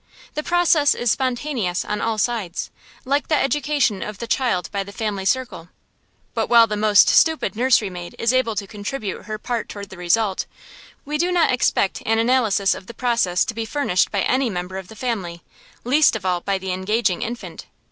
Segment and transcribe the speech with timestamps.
[0.33, 2.71] The process is spontaneous on all sides,
[3.05, 5.69] like the education of the child by the family circle.
[6.33, 9.97] But while the most stupid nursery maid is able to contribute her part toward the
[9.97, 10.47] result,
[11.05, 14.77] we do not expect an analysis of the process to be furnished by any member
[14.79, 15.43] of the family,
[15.83, 17.67] least of all by the engaging infant.